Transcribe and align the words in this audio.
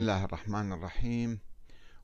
الله 0.00 0.24
الرحمن 0.24 0.72
الرحيم. 0.72 1.40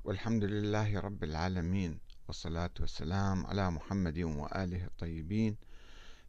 والحمد 0.05 0.45
لله 0.45 1.01
رب 1.01 1.25
العالمين 1.25 2.01
والصلاة 2.29 2.71
والسلام 2.81 3.47
على 3.47 3.71
محمد 3.71 4.19
وآله 4.19 4.85
الطيبين. 4.85 5.57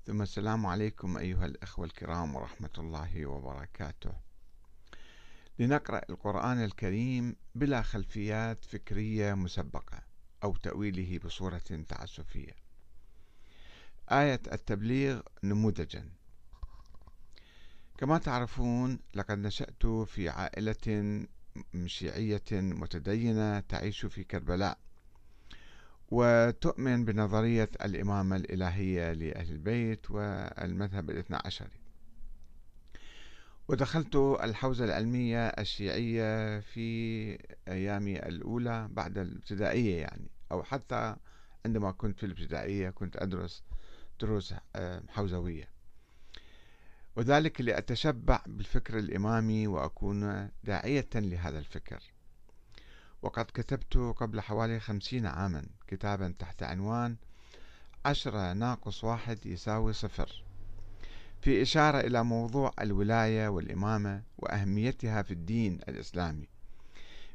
ثم 0.05 0.21
السلام 0.21 0.65
عليكم 0.65 1.17
أيها 1.17 1.45
الأخوة 1.45 1.85
الكرام 1.85 2.35
ورحمة 2.35 2.69
الله 2.77 3.25
وبركاته. 3.25 4.13
لنقرأ 5.59 6.01
القرآن 6.09 6.63
الكريم 6.63 7.35
بلا 7.55 7.81
خلفيات 7.81 8.65
فكرية 8.65 9.33
مسبقة 9.33 10.01
أو 10.43 10.55
تأويله 10.55 11.19
بصورة 11.19 11.83
تعسفية. 11.87 12.55
آية 14.11 14.41
التبليغ 14.51 15.21
نموذجا. 15.43 16.09
كما 17.97 18.17
تعرفون 18.17 18.99
لقد 19.15 19.37
نشأت 19.37 19.85
في 19.85 20.29
عائلة 20.29 21.25
شيعية 21.85 22.43
متدينة 22.51 23.59
تعيش 23.59 24.05
في 24.05 24.23
كربلاء. 24.23 24.77
وتؤمن 26.11 27.05
بنظرية 27.05 27.69
الإمامة 27.85 28.35
الإلهية 28.35 29.13
لأهل 29.13 29.51
البيت 29.51 30.11
والمذهب 30.11 31.09
الاثنى 31.09 31.37
عشري 31.45 31.79
ودخلت 33.67 34.15
الحوزة 34.15 34.85
العلمية 34.85 35.47
الشيعية 35.47 36.59
في 36.59 37.37
أيامي 37.67 38.19
الأولى 38.19 38.87
بعد 38.91 39.17
الابتدائية 39.17 40.01
يعني 40.01 40.29
أو 40.51 40.63
حتى 40.63 41.15
عندما 41.65 41.91
كنت 41.91 42.19
في 42.19 42.25
الابتدائية 42.25 42.89
كنت 42.89 43.17
أدرس 43.17 43.63
دروس 44.19 44.53
آه، 44.75 45.03
حوزوية. 45.09 45.72
وذلك 47.15 47.61
لأتشبع 47.61 48.41
بالفكر 48.45 48.99
الإمامي 48.99 49.67
وأكون 49.67 50.49
داعية 50.63 51.09
لهذا 51.15 51.59
الفكر. 51.59 52.03
وقد 53.21 53.45
كتبت 53.45 53.97
قبل 53.97 54.41
حوالي 54.41 54.79
خمسين 54.79 55.25
عاما 55.25 55.65
كتابا 55.87 56.33
تحت 56.39 56.63
عنوان 56.63 57.15
عشرة 58.05 58.53
ناقص 58.53 59.03
واحد 59.03 59.45
يساوي 59.45 59.93
صفر 59.93 60.43
في 61.41 61.61
إشارة 61.61 61.99
إلى 61.99 62.23
موضوع 62.23 62.73
الولاية 62.81 63.47
والإمامة 63.47 64.23
وأهميتها 64.37 65.21
في 65.21 65.31
الدين 65.31 65.79
الإسلامي. 65.89 66.49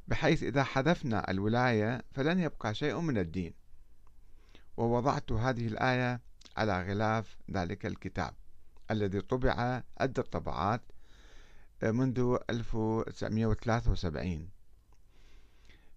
بحيث 0.08 0.42
إذا 0.42 0.64
حذفنا 0.64 1.30
الولاية 1.30 2.04
فلن 2.12 2.38
يبقى 2.38 2.74
شيء 2.74 3.00
من 3.00 3.18
الدين. 3.18 3.54
ووضعت 4.76 5.32
هذه 5.32 5.66
الآية 5.66 6.20
على 6.56 6.82
غلاف 6.82 7.36
ذلك 7.50 7.86
الكتاب. 7.86 8.34
الذي 8.90 9.20
طبع 9.20 9.82
عدة 10.00 10.22
طبعات 10.22 10.82
آه، 11.82 11.90
منذ 11.90 12.36
1973 12.50 14.48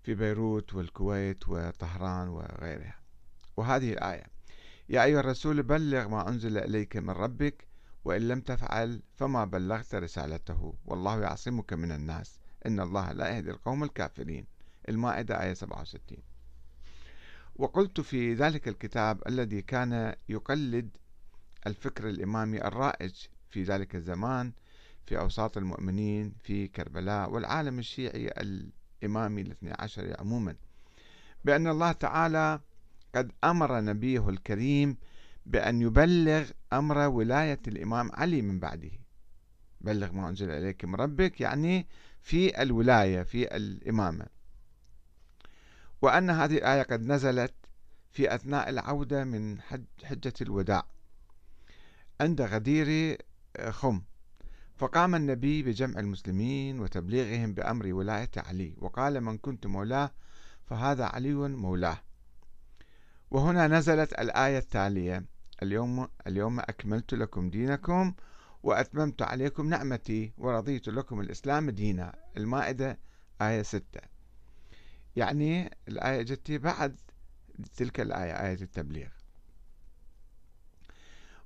في 0.03 0.13
بيروت 0.15 0.73
والكويت 0.73 1.49
وطهران 1.49 2.27
وغيرها. 2.27 2.95
وهذه 3.57 3.93
الآية 3.93 4.23
يا 4.89 5.03
أيها 5.03 5.19
الرسول 5.19 5.63
بلغ 5.63 6.07
ما 6.07 6.29
أنزل 6.29 6.57
إليك 6.57 6.97
من 6.97 7.09
ربك 7.09 7.67
وإن 8.05 8.27
لم 8.27 8.41
تفعل 8.41 9.01
فما 9.15 9.45
بلغت 9.45 9.95
رسالته. 9.95 10.73
والله 10.85 11.21
يعصمك 11.21 11.73
من 11.73 11.91
الناس. 11.91 12.39
إن 12.65 12.79
الله 12.79 13.11
لا 13.11 13.29
يهدي 13.29 13.51
القوم 13.51 13.83
الكافرين. 13.83 14.47
المائدة 14.89 15.43
آية 15.43 15.53
67 15.53 16.17
وقلت 17.55 18.01
في 18.01 18.33
ذلك 18.33 18.67
الكتاب 18.67 19.27
الذي 19.27 19.61
كان 19.61 20.15
يقلد 20.29 20.97
الفكر 21.67 22.09
الإمامي 22.09 22.61
الرائج 22.61 23.13
في 23.49 23.63
ذلك 23.63 23.95
الزمان 23.95 24.51
في 25.05 25.19
أوساط 25.19 25.57
المؤمنين 25.57 26.33
في 26.43 26.67
كربلاء 26.67 27.29
والعالم 27.29 27.79
الشيعي 27.79 28.27
الإمامي 28.27 29.41
الاثني 29.41 29.73
عشر 29.79 30.15
عموما. 30.19 30.55
بأن 31.45 31.67
الله 31.67 31.91
تعالى 31.91 32.59
قد 33.15 33.31
أمر 33.43 33.81
نبيه 33.81 34.29
الكريم 34.29 34.97
بأن 35.45 35.81
يبلغ 35.81 36.49
أمر 36.73 36.97
ولاية 36.97 37.59
الإمام 37.67 38.11
علي 38.13 38.41
من 38.41 38.59
بعده. 38.59 38.91
بلغ 39.81 40.11
ما 40.11 40.29
أنزل 40.29 40.49
إليك 40.51 40.85
من 40.85 40.95
ربك 40.95 41.41
يعني 41.41 41.87
في 42.21 42.61
الولاية 42.61 43.23
في 43.23 43.55
الإمامة. 43.55 44.25
وأن 46.01 46.29
هذه 46.29 46.57
الآية 46.57 46.83
قد 46.83 47.01
نزلت 47.01 47.53
في 48.11 48.35
أثناء 48.35 48.69
العودة 48.69 49.23
من 49.23 49.61
حجة 50.03 50.33
الوداع. 50.41 50.90
عند 52.21 52.41
غدير 52.41 53.17
آه، 53.55 53.71
خم. 53.71 54.01
فقام 54.77 55.15
النبي 55.15 55.63
بجمع 55.63 55.99
المسلمين 55.99 56.79
وتبليغهم 56.79 57.53
بأمر 57.53 57.93
ولاية 57.93 58.31
علي 58.37 58.75
وقال 58.77 59.21
من 59.21 59.37
كنت 59.37 59.67
مولاه 59.67 60.11
فهذا 60.65 61.05
علي 61.05 61.33
مولاه. 61.33 61.97
وهنا 63.31 63.67
نزلت 63.67 64.13
الآية 64.13 64.57
التالية 64.57 65.25
اليوم 65.63 66.07
اليوم 66.27 66.59
أكملت 66.59 67.13
لكم 67.13 67.49
دينكم 67.49 68.13
وأتممت 68.63 69.21
عليكم 69.21 69.69
نعمتي 69.69 70.33
ورضيت 70.37 70.87
لكم 70.87 71.21
الإسلام 71.21 71.69
دينا. 71.69 72.15
المائدة 72.37 72.99
آية 73.41 73.61
ستة. 73.61 74.01
يعني 75.15 75.77
الآية 75.87 76.21
جتي 76.21 76.57
بعد 76.57 76.99
تلك 77.75 77.99
الآية 77.99 78.47
آية 78.47 78.61
التبليغ. 78.61 79.20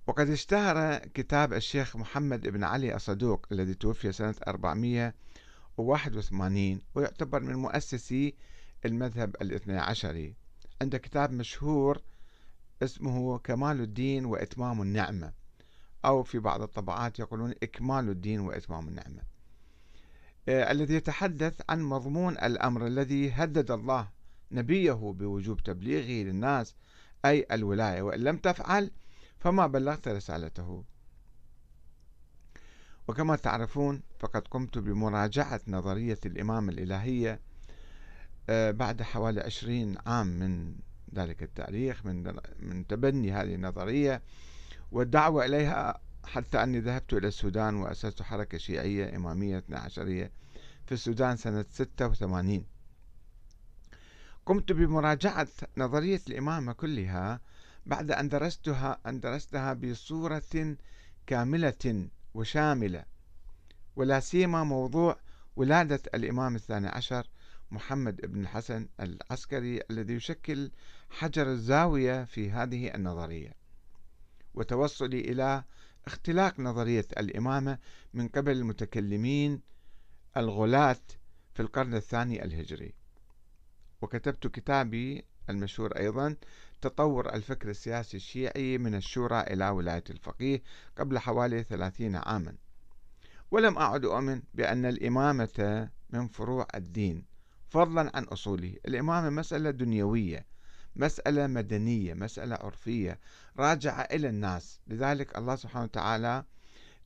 وقد 0.08 0.30
اشتهر 0.30 0.98
كتاب 0.98 1.54
الشيخ 1.54 1.96
محمد 1.96 2.48
بن 2.48 2.64
علي 2.64 2.96
الصدوق 2.96 3.46
الذي 3.52 3.74
توفي 3.74 4.12
سنة 4.12 4.36
481 4.48 6.82
ويعتبر 6.96 7.40
من 7.40 7.56
مؤسسي 7.56 8.36
المذهب 8.86 9.36
الاثني 9.42 9.78
عشري 9.78 10.36
عنده 10.82 10.98
كتاب 10.98 11.32
مشهور 11.32 12.02
اسمه 12.84 13.38
كمال 13.38 13.82
الدين 13.82 14.26
وإتمام 14.26 14.82
النعمة 14.82 15.34
أو 16.06 16.24
في 16.24 16.40
بعض 16.40 16.62
الطبعات 16.62 17.20
يقولون 17.20 17.54
إكمال 17.64 18.10
الدين 18.10 18.40
وإتمام 18.40 18.88
النعمة. 18.88 19.22
آه 20.50 20.72
الذي 20.72 20.94
يتحدث 20.94 21.62
عن 21.70 21.82
مضمون 21.82 22.34
الأمر 22.34 22.88
الذي 22.88 23.32
هدد 23.32 23.72
الله 23.72 24.10
نبيه 24.52 24.94
بوجوب 24.94 25.64
تبليغه 25.64 26.28
للناس 26.28 26.76
أي 27.26 27.46
الولاية. 27.52 28.02
وإن 28.02 28.20
لم 28.20 28.38
تفعل 28.38 28.92
فما 29.46 29.68
بلغت 29.68 30.08
رسالته. 30.08 30.84
وكما 33.08 33.36
تعرفون 33.36 34.02
فقد 34.20 34.48
قمت 34.48 34.78
بمراجعة 34.78 35.62
نظرية 35.68 36.20
الإمام 36.26 36.70
الإلهية 36.70 37.40
آه، 38.50 38.72
بعد 38.72 39.02
حوالي 39.02 39.42
عشرين 39.42 39.96
عام 40.06 40.28
من 40.28 40.76
ذلك 41.16 41.44
التاريخ 41.44 42.06
من 42.06 42.36
من 42.60 42.88
تبني 42.88 43.32
هذه 43.32 43.56
النظرية 43.56 44.22
والدعوة 44.92 45.46
إليها 45.46 46.02
حتى 46.24 46.64
أني 46.64 46.80
ذهبت 46.80 47.14
إلى 47.14 47.28
السودان 47.28 47.76
وأسست 47.76 48.22
حركة 48.22 48.58
شيعية 48.58 49.16
إمامية 49.16 49.58
12 49.58 50.30
في 50.86 50.92
السودان 50.92 51.38
سنة 51.38 51.66
86 51.72 52.66
قمت 54.46 54.72
بمراجعة 54.72 55.48
نظرية 55.78 56.22
الإمامة 56.30 56.74
كلها 56.74 57.40
بعد 57.86 58.12
أن 58.12 58.30
درستها 58.30 59.00
أن 59.06 59.20
درستها 59.20 59.74
بصورة 59.74 60.76
كاملة 61.28 62.08
وشاملة. 62.34 63.06
ولا 63.96 64.20
سيما 64.20 64.64
موضوع 64.64 65.20
ولادة 65.56 66.02
الإمام 66.14 66.56
الثاني 66.56 66.88
عشر 66.88 67.28
محمد 67.72 68.16
بن 68.22 68.42
الحسن 68.42 68.88
العسكري 69.00 69.82
الذي 69.92 70.14
يشكل 70.14 70.72
حجر 71.10 71.52
الزاوية 71.52 72.24
في 72.24 72.52
هذه 72.52 72.96
النظرية. 72.96 73.54
وتوصلي 74.54 75.20
إلى 75.20 75.64
اختلاق 76.08 76.60
نظرية 76.60 77.06
الإمامة 77.18 77.80
من 78.14 78.28
قبل 78.28 78.52
المتكلمين 78.52 79.62
الغلاة 80.38 81.02
في 81.54 81.62
القرن 81.62 81.96
الثاني 81.96 82.44
الهجري. 82.44 82.94
وكتبت 84.02 84.48
كتابي 84.48 85.26
المشهور 85.50 85.98
أيضا 85.98 86.36
تطور 86.86 87.34
الفكر 87.34 87.70
السياسي 87.70 88.18
الشيعي 88.18 88.78
من 88.78 88.96
الشورى 88.96 89.42
إلى 89.42 89.70
ولاية 89.70 90.04
الفقيه 90.10 90.62
قبل 90.98 91.20
حوالي 91.20 91.64
ثلاثين 91.64 92.16
عاما. 92.16 92.56
ولم 93.52 93.78
أعد 93.78 94.06
أؤمن 94.06 94.42
بأن 94.54 94.86
الإمامة 94.86 95.90
من 96.10 96.28
فروع 96.28 96.68
الدين 96.76 97.26
فضلا 97.70 98.12
عن 98.16 98.24
أصوله. 98.24 98.76
الإمامة 98.88 99.30
مسألة 99.30 99.72
دنيوية 99.72 100.46
مسألة 100.96 101.48
مدنية 101.48 102.14
مسألة 102.14 102.56
عرفية 102.56 103.20
راجعة 103.60 104.02
إلى 104.02 104.30
الناس. 104.30 104.80
لذلك 104.88 105.38
الله 105.38 105.56
سبحانه 105.56 105.86
وتعالى 105.86 106.44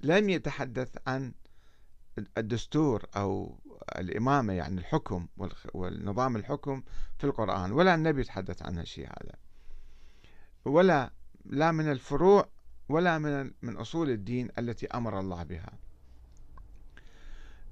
لم 0.01 0.29
يتحدث 0.29 0.97
عن 1.07 1.33
الدستور 2.37 3.05
أو 3.15 3.59
الإمامة 3.99 4.53
يعني 4.53 4.79
الحكم 4.79 5.27
والنظام 5.73 6.35
الحكم 6.35 6.83
في 7.17 7.23
القرآن 7.23 7.71
ولا 7.71 7.95
النبي 7.95 8.21
يتحدث 8.21 8.61
عن 8.61 8.79
الشيء 8.79 9.05
هذا. 9.05 9.48
ولا 10.65 11.13
لا 11.45 11.71
من 11.71 11.91
الفروع 11.91 12.49
ولا 12.89 13.17
من 13.17 13.51
من 13.61 13.77
أصول 13.77 14.09
الدين 14.09 14.49
التي 14.57 14.87
أمر 14.87 15.19
الله 15.19 15.43
بها. 15.43 15.71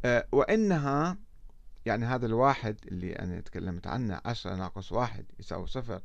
أه، 0.06 0.28
وإنها 0.32 1.18
يعني 1.86 2.06
هذا 2.06 2.26
الواحد 2.26 2.78
اللي 2.88 3.14
أنا 3.14 3.42
تكلمت 3.42 3.88
عنه 3.88 4.22
عشرة 4.26 4.56
ناقص 4.56 4.92
واحد 4.92 5.26
يساوي 5.40 5.68
صفر 5.68 6.02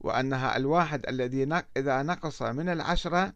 وأنها 0.00 0.56
الواحد 0.56 1.06
الذي 1.08 1.62
إذا 1.76 2.02
نقص 2.02 2.42
من 2.42 2.68
العشرة 2.68 3.32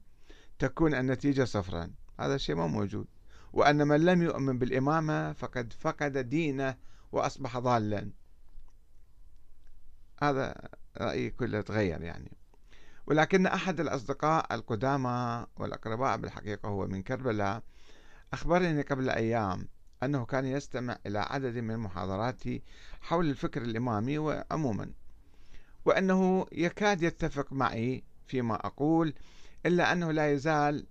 تكون 0.58 0.94
النتيجة 0.94 1.44
صفرا. 1.44 1.90
هذا 2.20 2.34
الشيء 2.34 2.54
ما 2.56 2.66
موجود. 2.66 3.06
وأن 3.52 3.88
من 3.88 4.04
لم 4.04 4.22
يؤمن 4.22 4.58
بالإمامة 4.58 5.32
فقد 5.32 5.72
فقد 5.72 6.18
دينه 6.18 6.76
وأصبح 7.12 7.58
ضالا. 7.58 8.10
هذا 10.22 10.68
رأيي 10.98 11.30
كله 11.30 11.60
تغير 11.60 12.02
يعني. 12.02 12.39
ولكن 13.10 13.46
أحد 13.46 13.80
الأصدقاء 13.80 14.54
القدامى 14.54 15.46
والأقرباء 15.56 16.16
بالحقيقة 16.16 16.68
هو 16.68 16.86
من 16.86 17.02
كربلاء 17.02 17.62
أخبرني 18.32 18.82
قبل 18.82 19.10
أيام 19.10 19.68
أنه 20.02 20.24
كان 20.24 20.46
يستمع 20.46 20.98
إلى 21.06 21.18
عدد 21.18 21.58
من 21.58 21.76
محاضراتي 21.76 22.62
حول 23.00 23.30
الفكر 23.30 23.62
الإمامي 23.62 24.18
وعموما 24.18 24.92
وأنه 25.84 26.46
يكاد 26.52 27.02
يتفق 27.02 27.52
معي 27.52 28.04
فيما 28.26 28.54
أقول 28.66 29.14
إلا 29.66 29.92
أنه 29.92 30.12
لا 30.12 30.32
يزال 30.32 30.86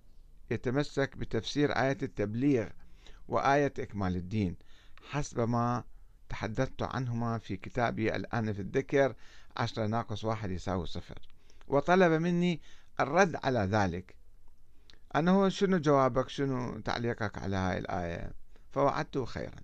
يتمسك 0.50 1.16
بتفسير 1.16 1.72
آية 1.72 1.98
التبليغ 2.02 2.68
وآية 3.28 3.72
إكمال 3.78 4.16
الدين 4.16 4.56
حسب 5.10 5.40
ما 5.40 5.84
تحدثت 6.28 6.82
عنهما 6.82 7.38
في 7.38 7.56
كتابي 7.56 8.16
الآن 8.16 8.52
في 8.52 8.60
الذكر 8.60 9.14
عشرة 9.56 9.86
ناقص 9.86 10.24
واحد 10.24 10.50
يساوي 10.50 10.86
صفر. 10.86 11.29
وطلب 11.70 12.12
مني 12.12 12.60
الرد 13.00 13.36
على 13.44 13.58
ذلك. 13.58 14.14
أنه 15.16 15.48
شنو 15.48 15.78
جوابك؟ 15.78 16.28
شنو 16.28 16.80
تعليقك 16.80 17.38
على 17.38 17.56
هاي 17.56 17.78
الآية؟ 17.78 18.32
فوعدته 18.72 19.24
خيرا. 19.24 19.60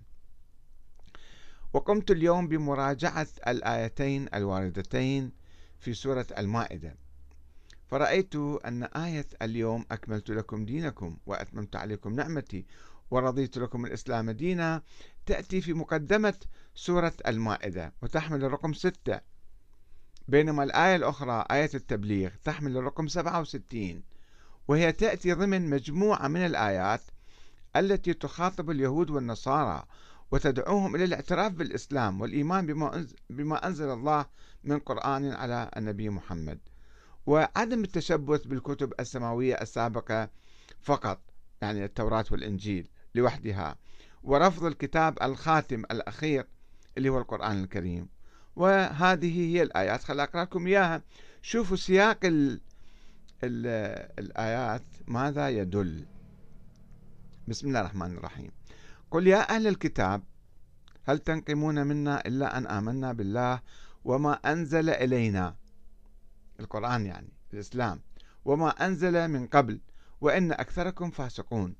وقمت 1.73 2.11
اليوم 2.11 2.47
بمراجعة 2.47 3.27
الآيتين 3.47 4.27
الواردتين 4.33 5.31
في 5.79 5.93
سورة 5.93 6.27
المائدة. 6.37 6.95
فرأيت 7.87 8.35
أن 8.35 8.83
آية 8.83 9.27
اليوم 9.41 9.85
أكملت 9.91 10.29
لكم 10.29 10.65
دينكم 10.65 11.17
وأتممت 11.25 11.75
عليكم 11.75 12.13
نعمتي 12.13 12.65
ورضيت 13.11 13.57
لكم 13.57 13.85
الإسلام 13.85 14.31
دينا 14.31 14.81
تأتي 15.25 15.61
في 15.61 15.73
مقدمة 15.73 16.39
سورة 16.75 17.13
المائدة 17.27 17.93
وتحمل 18.01 18.43
الرقم 18.43 18.73
ستة. 18.73 19.19
بينما 20.27 20.63
الآية 20.63 20.95
الأخرى 20.95 21.45
آية 21.51 21.69
التبليغ 21.75 22.29
تحمل 22.43 22.77
الرقم 22.77 23.07
67 23.07 24.03
وهي 24.67 24.91
تأتي 24.91 25.33
ضمن 25.33 25.69
مجموعة 25.69 26.27
من 26.27 26.45
الآيات 26.45 27.01
التي 27.75 28.13
تخاطب 28.13 28.69
اليهود 28.69 29.09
والنصارى 29.09 29.83
وتدعوهم 30.31 30.95
إلى 30.95 31.03
الاعتراف 31.03 31.51
بالإسلام 31.51 32.21
والإيمان 32.21 32.65
بما, 33.29 33.67
أنزل 33.67 33.89
الله 33.89 34.25
من 34.63 34.79
قرآن 34.79 35.31
على 35.31 35.71
النبي 35.77 36.09
محمد. 36.09 36.59
وعدم 37.25 37.83
التشبث 37.83 38.47
بالكتب 38.47 38.93
السماوية 38.99 39.53
السابقة 39.53 40.29
فقط 40.81 41.21
يعني 41.61 41.85
التوراة 41.85 42.25
والإنجيل 42.31 42.89
لوحدها. 43.15 43.75
ورفض 44.23 44.65
الكتاب 44.65 45.17
الخاتم 45.21 45.83
الأخير 45.91 46.47
اللي 46.97 47.09
هو 47.09 47.17
القرآن 47.17 47.63
الكريم. 47.63 48.16
وهذه 48.57 49.55
هي 49.55 49.63
الآيات. 49.63 50.03
خل 50.03 50.19
أقرأ 50.19 50.41
لكم 50.41 50.67
إياها. 50.67 51.01
شوفوا 51.41 51.77
سياق 51.77 52.25
ال 52.25 52.61
ال 53.43 53.67
الآيات. 54.19 54.81
ماذا 55.07 55.49
يدل؟ 55.49 56.05
بسم 57.47 57.67
الله 57.67 57.79
الرحمن 57.79 58.17
الرحيم. 58.17 58.51
قل 59.11 59.27
يا 59.27 59.55
أهل 59.55 59.67
الكتاب 59.67 60.23
هل 61.03 61.19
تنقمون 61.19 61.87
منا 61.87 62.27
إلا 62.27 62.57
أن 62.57 62.67
آمنا 62.67 63.13
بالله 63.13 63.61
وما 64.05 64.33
أنزل 64.33 64.89
إلينا؟ 64.89 65.55
القرآن 66.59 67.05
يعني 67.05 67.29
الإسلام. 67.53 68.01
وما 68.45 68.69
أنزل 68.69 69.27
من 69.27 69.47
قبل 69.47 69.79
وإن 70.21 70.51
أكثركم 70.51 71.09
فاسقون. 71.09 71.75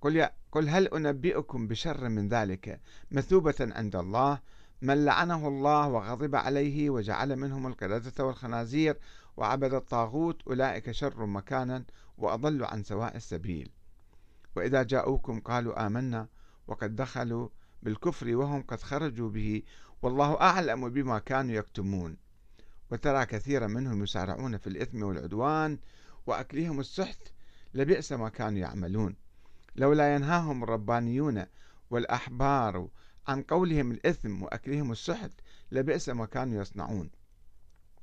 قل, 0.00 0.16
يا 0.16 0.32
قل 0.52 0.68
هل 0.68 0.88
أنبئكم 0.88 1.68
بشر 1.68 2.08
من 2.08 2.28
ذلك 2.28 2.80
مثوبة 3.10 3.54
عند 3.60 3.96
الله 3.96 4.40
من 4.82 5.04
لعنه 5.04 5.48
الله 5.48 5.88
وغضب 5.88 6.36
عليه 6.36 6.90
وجعل 6.90 7.36
منهم 7.36 7.66
القردة 7.66 8.24
والخنازير 8.24 8.98
وعبد 9.36 9.74
الطاغوت 9.74 10.42
أولئك 10.46 10.90
شر 10.90 11.26
مكانا 11.26 11.84
وأضل 12.18 12.64
عن 12.64 12.82
سواء 12.82 13.16
السبيل. 13.16 13.70
وإذا 14.56 14.82
جاءوكم 14.82 15.40
قالوا 15.40 15.86
آمنا 15.86 16.28
وقد 16.66 16.96
دخلوا 16.96 17.48
بالكفر 17.82 18.36
وهم 18.36 18.62
قد 18.62 18.80
خرجوا 18.80 19.30
به 19.30 19.62
والله 20.02 20.40
أعلم 20.40 20.88
بما 20.88 21.18
كانوا 21.18 21.54
يكتمون. 21.54 22.16
وترى 22.90 23.26
كثيرا 23.26 23.66
منهم 23.66 24.02
يسارعون 24.02 24.56
في 24.56 24.66
الإثم 24.66 25.02
والعدوان 25.02 25.78
وأكلهم 26.26 26.80
السحت 26.80 27.32
لبئس 27.74 28.12
ما 28.12 28.28
كانوا 28.28 28.58
يعملون. 28.58 29.16
لولا 29.76 30.14
ينهاهم 30.14 30.62
الربانيون 30.62 31.44
والأحبار 31.90 32.88
عن 33.28 33.42
قولهم 33.42 33.92
الإثم 33.92 34.42
وأكلهم 34.42 34.92
السحت 34.92 35.32
لبئس 35.72 36.08
ما 36.08 36.26
كانوا 36.26 36.60
يصنعون. 36.62 37.10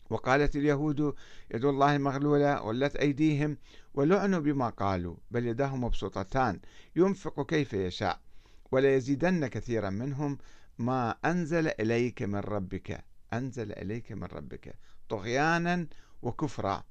وقالت 0.10 0.56
اليهود 0.56 1.14
يد 1.54 1.66
الله 1.66 1.98
مغلولة 1.98 2.62
ولت 2.62 2.96
أيديهم 2.96 3.58
ولعنوا 3.94 4.40
بما 4.40 4.70
قالوا 4.70 5.16
بل 5.32 5.48
يداه 5.48 5.76
مبسوطتان 5.76 6.60
ينفق 6.96 7.46
كيف 7.46 7.74
يشاء 7.74 8.20
ولا 8.72 8.96
يزيدن 8.96 9.48
كثيرا 9.48 9.90
منهم 9.90 10.38
ما 10.78 11.16
أنزل 11.26 11.68
إليك 11.68 12.22
من 12.22 12.40
ربك. 12.40 13.04
أنزل 13.34 13.72
إليك 13.72 14.12
من 14.12 14.24
ربك 14.24 14.76
طغيانا 15.10 15.88
وكفرا. 16.22 16.84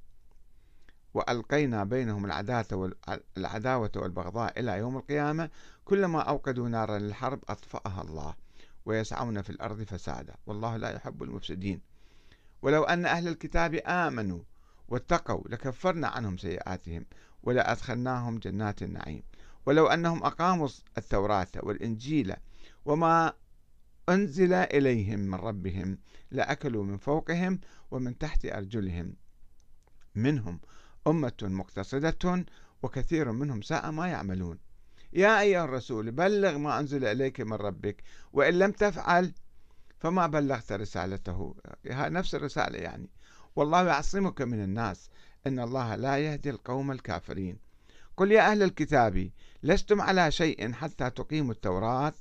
وألقينا 1.19 1.85
بينهم 1.85 2.25
العداوة 3.37 3.91
والبغضاء 3.97 4.61
إلى 4.61 4.79
يوم 4.79 4.97
القيامة 4.97 5.50
كلما 5.85 6.20
أوقدوا 6.20 6.69
نارا 6.69 6.99
للحرب 6.99 7.41
أطفأها 7.49 8.03
الله 8.03 8.35
ويسعون 8.87 9.43
في 9.43 9.50
الأرض 9.50 9.82
فسادا. 9.82 10.35
والله 10.47 10.76
لا 10.76 10.91
يحب 10.91 11.23
المفسدين. 11.23 11.81
ولو 12.62 12.85
أن 12.85 13.06
أهل 13.06 13.29
الكتاب 13.29 13.75
آمنوا 13.75 14.41
واتقوا 14.88 15.49
لكفرنا 15.49 16.09
عنهم 16.09 16.37
سيئاتهم 16.37 17.06
ولأدخلناهم 17.43 18.38
جنات 18.38 18.82
النعيم. 18.82 19.23
ولو 19.67 19.87
أنهم 19.87 20.25
أقاموا 20.25 20.69
التوراة 20.99 21.49
والإنجيل 21.62 22.35
وما 22.85 23.32
أنزل 24.09 24.53
إليهم 24.53 25.19
من 25.19 25.35
ربهم 25.35 25.98
لأكلوا 26.31 26.84
من 26.84 26.96
فوقهم 26.96 27.60
ومن 27.91 28.19
تحت 28.19 28.46
أرجلهم 28.46 29.15
منهم 30.15 30.60
أمة 31.06 31.32
مقتصدة 31.43 32.44
وكثير 32.82 33.32
منهم 33.32 33.62
ساء 33.62 33.90
ما 33.90 34.08
يعملون. 34.08 34.58
يا 35.12 35.40
أيها 35.40 35.64
الرسول 35.64 36.10
بلغ 36.10 36.58
ما 36.58 36.81
أنزل 36.81 37.05
إليك 37.05 37.40
من 37.40 37.52
ربك 37.52 38.02
وإن 38.32 38.58
لم 38.58 38.72
تفعل 38.72 39.32
فما 39.98 40.26
بلغت 40.26 40.72
رسالته. 40.72 41.55
نفس 41.86 42.34
الرسالة 42.34 42.78
يعني. 42.78 43.10
والله 43.56 43.86
يعصمك 43.86 44.43
من 44.43 44.64
الناس 44.64 45.10
إن 45.46 45.60
الله 45.60 45.96
لا 45.96 46.19
يهدي 46.19 46.50
القوم 46.50 46.90
الكافرين. 46.93 47.58
قل 48.17 48.32
يا 48.32 48.50
أهل 48.50 48.62
الكتاب 48.62 49.31
لستم 49.62 50.00
على 50.00 50.31
شيء 50.31 50.72
حتى 50.72 51.10
تقيموا 51.10 51.52
التوراة 51.52 52.12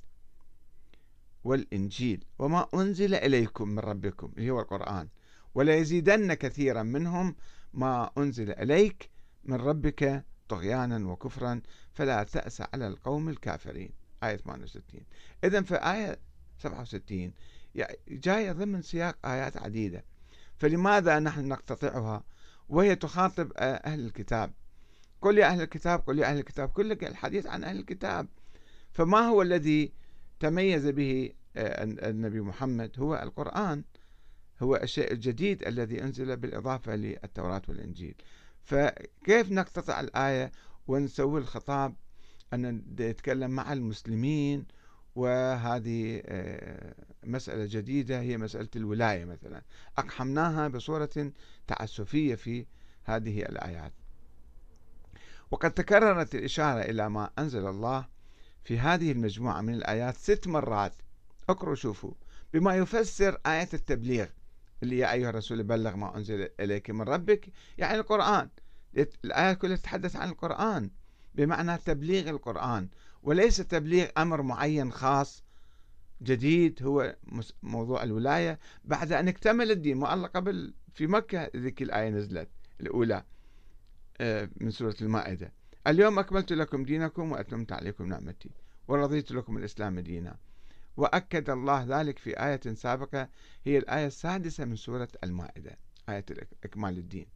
والإنجيل 1.43 2.25
وما 2.39 2.67
أنزل 2.73 3.15
إليكم 3.15 3.69
من 3.69 3.79
ربكم 3.79 4.31
اللي 4.37 4.49
هو 4.49 4.59
القرآن. 4.59 5.07
ولا 5.55 5.75
يزيدن 5.75 6.33
كثيرا 6.33 6.83
منهم 6.83 7.35
ما 7.73 8.11
أنزل 8.17 8.51
إليك 8.51 9.09
من 9.43 9.55
ربك 9.55 10.25
طغيانا 10.49 11.11
وكفرا 11.11 11.61
فلا 11.93 12.23
تأس 12.23 12.61
على 12.61 12.87
القوم 12.87 13.29
الكافرين. 13.29 13.91
آية 14.23 14.35
68 14.35 15.01
إذا 15.43 15.61
في 15.61 15.75
آية 15.75 16.19
67 16.57 17.33
جاية 18.07 18.51
ضمن 18.51 18.81
سياق 18.81 19.25
آيات 19.25 19.57
عديدة. 19.57 20.05
فلماذا 20.57 21.19
نحن 21.19 21.47
نقتطعها؟ 21.47 22.23
وهي 22.69 22.95
تخاطب 22.95 23.51
أهل 23.57 24.05
الكتاب. 24.05 24.53
قل 25.21 25.37
يا 25.37 25.45
أهل 25.45 25.61
الكتاب 25.61 25.99
قل 25.99 26.19
يا 26.19 26.25
أهل 26.25 26.37
الكتاب. 26.37 26.69
كل 26.69 26.91
الحديث 26.91 27.47
عن 27.47 27.63
أهل 27.63 27.79
الكتاب. 27.79 28.27
فما 28.91 29.19
هو 29.19 29.41
الذي 29.41 29.93
تميز 30.39 30.87
به 30.87 31.33
النبي 31.57 32.41
محمد؟ 32.41 32.99
هو 32.99 33.15
القرآن. 33.15 33.83
هو 34.61 34.75
الشيء 34.75 35.11
الجديد 35.11 35.67
الذي 35.67 36.03
أنزل 36.03 36.37
بالإضافة 36.37 36.95
للتوراة 36.95 37.61
والإنجيل. 37.67 38.15
فكيف 38.63 39.51
نقتطع 39.51 39.99
الآية 39.99 40.51
ونسوي 40.87 41.39
الخطاب 41.39 41.95
أن 42.53 42.83
نتكلم 42.99 43.51
مع 43.51 43.73
المسلمين؟ 43.73 44.65
وهذه 45.15 46.21
آه، 46.25 46.95
مسألة 47.23 47.65
جديدة 47.65 48.19
هي 48.21 48.37
مسألة 48.37 48.69
الولاية 48.75 49.25
مثلا. 49.25 49.61
أقحمناها 49.97 50.67
بصورة 50.67 51.31
تعسفية 51.67 52.35
في 52.35 52.65
هذه 53.03 53.41
الآيات. 53.41 53.93
وقد 55.51 55.71
تكررت 55.71 56.35
الإشارة 56.35 56.81
إلى 56.81 57.09
ما 57.09 57.29
أنزل 57.39 57.67
الله 57.67 58.05
في 58.63 58.79
هذه 58.79 59.11
المجموعة 59.11 59.61
من 59.61 59.73
الآيات 59.73 60.17
ست 60.17 60.47
مرات. 60.47 60.93
اقروا 61.49 61.75
شوفوا. 61.75 62.13
بما 62.53 62.75
يفسر 62.75 63.37
آية 63.45 63.69
التبليغ. 63.73 64.27
اللي 64.83 64.97
يا 64.97 65.11
أيها 65.13 65.29
الرسول 65.29 65.63
بلغ 65.63 65.95
ما 65.95 66.17
أنزل 66.17 66.49
إليك 66.59 66.89
من 66.89 67.01
ربك 67.01 67.49
يعني 67.77 67.99
القرآن. 67.99 68.49
الآية 69.25 69.53
كلها 69.53 69.75
تتحدث 69.75 70.15
عن 70.15 70.29
القرآن 70.29 70.91
بمعنى 71.35 71.77
تبليغ 71.77 72.29
القرآن. 72.29 72.89
وليس 73.23 73.57
تبليغ 73.57 74.07
أمر 74.17 74.41
معين 74.41 74.91
خاص 74.91 75.43
جديد 76.21 76.83
هو 76.83 77.15
موضوع 77.63 78.03
الولاية. 78.03 78.59
بعد 78.83 79.11
أن 79.11 79.27
اكتمل 79.27 79.71
الدين 79.71 79.97
ما 79.97 80.13
الله 80.13 80.27
قبل 80.27 80.73
في 80.93 81.07
مكة 81.07 81.51
ذيك 81.55 81.81
الآية 81.81 82.09
نزلت 82.09 82.49
الأولى 82.81 83.23
آه، 84.21 84.49
من 84.57 84.71
سورة 84.71 84.95
المائدة. 85.01 85.53
اليوم 85.87 86.19
أكملت 86.19 86.53
لكم 86.53 86.83
دينكم 86.83 87.31
وأتممت 87.31 87.71
عليكم 87.71 88.05
نعمتي 88.05 88.49
ورضيت 88.87 89.31
لكم 89.31 89.57
الإسلام 89.57 89.99
دينا. 89.99 90.37
وأكد 90.97 91.49
الله 91.49 91.83
ذلك 91.83 92.19
في 92.19 92.43
آية 92.43 92.73
سابقة 92.73 93.29
هي 93.65 93.77
الآية 93.77 94.07
السادسة 94.07 94.65
من 94.65 94.75
سورة 94.75 95.07
المائدة 95.23 95.77
آية 96.09 96.25
إكمال 96.63 96.97
الدين. 96.97 97.27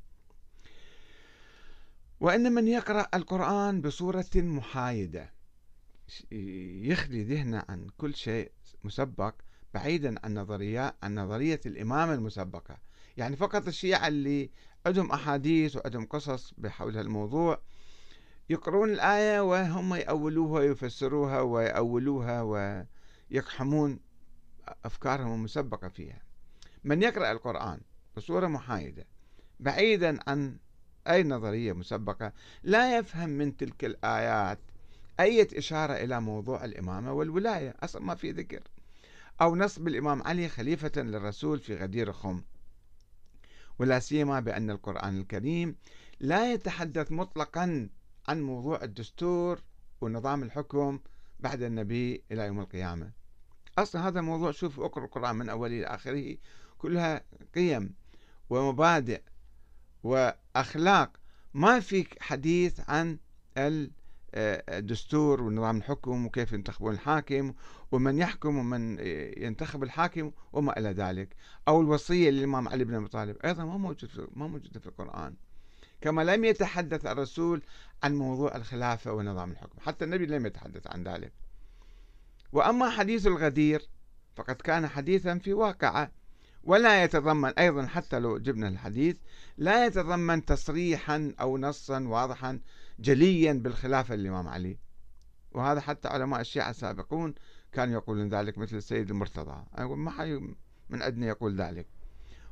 وإن 2.19 2.51
من 2.51 2.67
يقرأ 2.67 3.07
القرآن 3.13 3.81
بصورة 3.81 4.25
محايدة 4.35 5.33
يخلي 6.81 7.23
ذهنه 7.23 7.63
عن 7.69 7.87
كل 7.97 8.15
شيء 8.15 8.51
مسبق 8.83 9.35
بعيدا 9.73 10.15
عن 10.23 10.33
نظريات 10.33 10.95
عن 11.03 11.15
نظرية 11.15 11.59
الإمامة 11.65 12.13
المسبقة. 12.13 12.77
يعني 13.17 13.35
فقط 13.35 13.67
الشيعة 13.67 14.07
اللي 14.07 14.49
عندهم 14.85 15.11
أحاديث 15.11 15.75
وعندهم 15.75 16.05
قصص 16.05 16.53
بحول 16.57 16.97
الموضوع 16.97 17.61
يقرون 18.49 18.89
الآية 18.89 19.39
وهم 19.41 19.95
يأولوها 19.95 20.59
ويفسروها 20.59 21.41
ويأولوها 21.41 22.41
ويقحمون 23.31 23.99
أفكارهم 24.85 25.33
المسبقة 25.33 25.87
فيها. 25.87 26.21
من 26.83 27.03
يقرأ 27.03 27.31
القرآن 27.31 27.81
بصورة 28.17 28.47
محايدة 28.47 29.05
بعيدا 29.59 30.19
عن 30.27 30.57
أي 31.07 31.23
نظرية 31.23 31.73
مسبقة 31.73 32.33
لا 32.63 32.97
يفهم 32.97 33.29
من 33.29 33.57
تلك 33.57 33.85
الآيات 33.85 34.59
أي 35.19 35.47
إشارة 35.57 35.93
إلى 35.93 36.21
موضوع 36.21 36.65
الإمامة 36.65 37.13
والولاية. 37.13 37.75
أصلا 37.79 38.01
ما 38.01 38.15
في 38.15 38.31
ذكر. 38.31 38.63
أو 39.41 39.55
نصب 39.55 39.87
الإمام 39.87 40.23
علي 40.23 40.49
خليفة 40.49 41.01
للرسول 41.01 41.59
في 41.59 41.75
غدير 41.75 42.11
خم. 42.11 42.41
ولا 43.79 43.99
سيما 43.99 44.39
بأن 44.39 44.69
القرآن 44.69 45.19
الكريم 45.19 45.75
لا 46.19 46.53
يتحدث 46.53 47.11
مطلقا 47.11 47.89
عن 48.27 48.41
موضوع 48.41 48.83
الدستور 48.83 49.61
ونظام 50.01 50.43
الحكم 50.43 50.99
بعد 51.39 51.61
النبي 51.61 52.23
إلى 52.31 52.45
يوم 52.45 52.59
القيامة. 52.59 53.20
أصلا 53.77 54.07
هذا 54.07 54.19
الموضوع 54.19 54.51
شوف 54.51 54.79
اقرأ 54.79 55.05
القرآن 55.05 55.35
من 55.35 55.49
أوله 55.49 55.77
إلى 55.77 55.85
آخره 55.85 56.37
كلها 56.77 57.23
قيم 57.55 57.93
ومبادئ 58.49 59.21
وأخلاق. 60.03 61.11
ما 61.53 61.79
في 61.79 62.07
حديث 62.21 62.89
عن 62.89 63.19
الدستور 64.37 65.41
ونظام 65.41 65.77
الحكم 65.77 66.25
وكيف 66.25 66.51
ينتخبون 66.51 66.93
الحاكم 66.93 67.53
ومن 67.91 68.17
يحكم 68.17 68.57
ومن 68.57 68.99
ينتخب 69.37 69.83
الحاكم 69.83 70.31
وما 70.53 70.79
إلى 70.79 70.89
ذلك. 70.89 71.35
أو 71.67 71.81
الوصية 71.81 72.29
للإمام 72.29 72.67
علي 72.67 72.83
بن 72.83 72.95
أبي 72.95 73.07
طالب 73.07 73.37
أيضا 73.45 73.65
ما 73.65 73.77
موجود 73.77 74.29
ما 74.33 74.47
موجودة 74.47 74.79
في 74.79 74.87
القرآن. 74.87 75.35
كما 76.01 76.21
لم 76.21 76.45
يتحدث 76.45 77.05
الرسول 77.05 77.61
عن 78.03 78.15
موضوع 78.15 78.55
الخلافة 78.55 79.13
ونظام 79.13 79.51
الحكم 79.51 79.79
حتى 79.79 80.05
النبي 80.05 80.25
لم 80.25 80.45
يتحدث 80.45 80.87
عن 80.87 81.03
ذلك. 81.03 81.33
وأما 82.51 82.89
حديث 82.89 83.27
الغدير 83.27 83.89
فقد 84.35 84.55
كان 84.55 84.87
حديثا 84.87 85.37
في 85.37 85.53
واقعة 85.53 86.11
ولا 86.63 87.03
يتضمن 87.03 87.49
أيضا 87.49 87.85
حتى 87.85 88.19
لو 88.19 88.37
جبنا 88.37 88.67
الحديث 88.67 89.17
لا 89.57 89.85
يتضمن 89.85 90.45
تصريحا 90.45 91.33
أو 91.39 91.57
نصا 91.57 91.99
واضحا 91.99 92.59
جليا 92.99 93.53
بالخلافة 93.53 94.15
للإمام 94.15 94.47
علي. 94.47 94.77
وهذا 95.51 95.81
حتى 95.81 96.07
علماء 96.07 96.41
الشيعة 96.41 96.69
السابقون 96.69 97.33
كانوا 97.71 97.93
يقولون 97.93 98.29
ذلك 98.29 98.57
مثل 98.57 98.75
السيد 98.75 99.09
المرتضى. 99.09 99.63
ما 99.79 100.11
حي 100.11 100.33
من 100.89 101.01
أدنى 101.01 101.25
يقول 101.25 101.55
ذلك. 101.55 101.87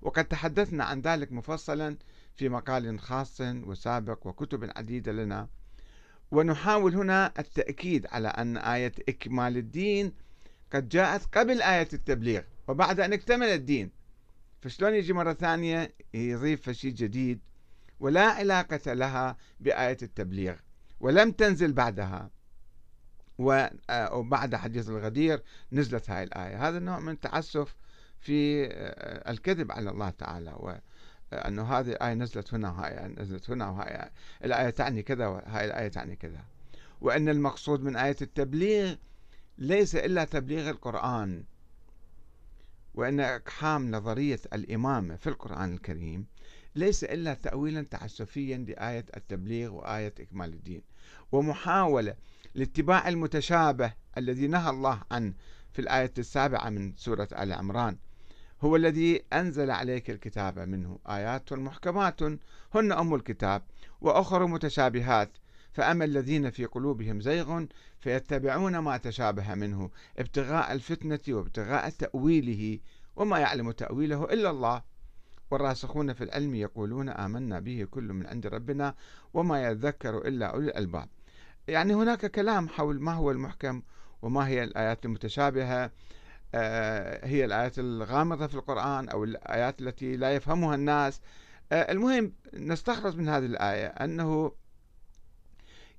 وقد 0.02 0.26
تحدثنا 0.26 0.84
عن 0.84 1.02
ذلك 1.02 1.32
مفصلا 1.32 1.98
في 2.36 2.50
مقال 2.50 3.00
خاص 3.00 3.42
وسابق 3.42 4.28
وكتب 4.28 4.72
عديدة 4.76 5.12
لنا. 5.12 5.48
ونحاول 6.32 6.96
هنا 6.96 7.34
التأكيد 7.40 8.08
على 8.12 8.28
أن 8.28 8.58
آية 8.58 8.92
إكمال 9.10 9.58
الدين 9.58 10.14
قد 10.74 10.90
جاءت 10.90 11.38
قبل 11.38 11.62
آية 11.62 11.88
التبليغ 11.94 12.42
وبعد 12.68 13.00
أن 13.00 13.14
اكتمل 13.14 13.48
الدين. 13.48 13.92
فشلون 14.62 14.94
يجي 14.94 15.14
مرة 15.14 15.34
ثانية 15.34 15.94
يضيف 16.14 16.70
شيء 16.70 16.92
جديد؟ 16.92 17.40
ولا 18.00 18.26
علاقة 18.26 18.94
لها 18.94 19.38
بآية 19.60 19.98
التبليغ 20.02 20.56
ولم 21.00 21.32
تنزل 21.32 21.74
بعدها. 21.74 22.30
آه، 23.40 24.14
وبعد 24.14 24.56
حديث 24.56 24.90
الغدير 24.90 25.44
نزلت 25.72 26.10
هاي 26.10 26.24
الآية. 26.24 26.68
هذا 26.68 26.80
نوع 26.80 27.00
من 27.00 27.14
التعسف 27.14 27.76
في 28.20 28.66
آه، 28.66 29.32
الكذب 29.32 29.72
على 29.72 29.90
الله 29.90 30.10
تعالى. 30.10 30.82
وأنه 31.32 31.64
هذه 31.64 31.90
الآية 31.92 32.14
نزلت 32.14 32.54
هنا 32.54 32.70
وهاي 32.70 33.08
نزلت 33.08 33.50
هنا 33.50 33.70
وهاي 33.70 34.10
الآية 34.44 34.70
تعني 34.70 35.04
كذا 35.04 35.28
وهاي 35.28 35.66
الآية 35.66 35.88
تعني 35.88 36.16
كذا. 36.16 36.44
وأن 37.02 37.30
المقصود 37.30 37.84
من 37.84 37.96
آية 37.96 38.16
التبليغ 38.22 38.96
ليس 39.58 39.96
إلا 39.96 40.24
تبليغ 40.24 40.70
القرآن. 40.70 41.44
وأن 42.94 43.20
إقحام 43.20 43.92
نظرية 43.92 44.40
الإمامة 44.54 45.16
في 45.16 45.28
القرآن 45.28 45.74
الكريم 45.74 46.26
ليس 46.76 47.04
إلا 47.04 47.34
تأويلا 47.34 47.82
تعسفيا 47.82 48.58
لآية 48.58 49.06
التبليغ 49.18 49.74
وآية 49.74 50.14
إكمال 50.20 50.54
الدين. 50.54 50.82
ومحاولة 51.32 52.16
لاتباع 52.56 53.10
المتشابه 53.10 53.94
الذي 54.18 54.48
نهى 54.48 54.70
الله 54.70 55.02
عنه 55.12 55.34
في 55.72 55.80
الآية 55.80 56.14
السابعة 56.18 56.70
من 56.70 56.94
سورة 56.96 57.28
آل 57.32 57.54
عمران. 57.54 57.98
هو 58.62 58.76
الذي 58.76 59.22
أنزل 59.34 59.72
عليك 59.72 60.10
الكتاب 60.10 60.60
منه 60.60 61.00
آيات 61.10 61.54
محكمات 61.54 62.22
هن 62.76 62.92
أم 62.92 63.16
الكتاب 63.16 63.62
وأخر 64.02 64.48
متشابهات. 64.48 65.30
فأما 65.74 66.06
الذين 66.06 66.50
في 66.50 66.66
قلوبهم 66.66 67.22
زيغ 67.22 67.66
فيتبعون 68.00 68.78
ما 68.78 68.98
تشابه 68.98 69.56
منه 69.56 69.90
ابتغاء 70.18 70.74
الفتنة 70.74 71.20
وابتغاء 71.30 71.90
تأويله 71.90 72.80
وما 73.16 73.40
يعلم 73.40 73.72
تأويله 73.72 74.24
إلا 74.24 74.50
الله. 74.50 74.82
والراسخون 75.52 76.14
في 76.14 76.24
العلم 76.24 76.56
يقولون 76.56 77.10
آمنا 77.10 77.60
به 77.60 77.88
كل 77.92 78.04
من 78.04 78.28
عند 78.28 78.48
ربنا 78.48 78.96
وما 79.34 79.64
يذكر 79.64 80.18
إلا 80.18 80.46
أولي 80.46 80.68
الألباب. 80.68 81.08
يعني 81.68 81.94
هناك 81.94 82.26
كلام 82.26 82.70
حول 82.70 83.02
ما 83.02 83.14
هو 83.14 83.32
المحكم 83.32 83.82
وما 84.22 84.48
هي 84.48 84.64
الآيات 84.64 85.06
المتشابهة. 85.06 85.92
هي 87.24 87.46
الآيات 87.46 87.80
الغامضة 87.80 88.48
في 88.48 88.56
القرآن 88.56 89.10
أو 89.10 89.24
الآيات 89.24 89.82
التي 89.82 90.18
لا 90.18 90.36
يفهمها 90.36 90.76
الناس. 90.76 91.22
آه، 91.72 91.92
المهم 91.92 92.34
نستخلص 92.54 93.16
من 93.16 93.30
هذه 93.30 93.46
الآية 93.46 93.88
أنه 93.88 94.52